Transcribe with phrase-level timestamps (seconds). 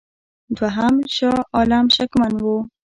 [0.57, 2.55] دوهم شاه عالم شکمن وو.